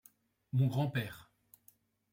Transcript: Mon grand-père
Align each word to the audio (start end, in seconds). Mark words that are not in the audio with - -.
Mon 0.53 0.65
grand-père 0.65 1.31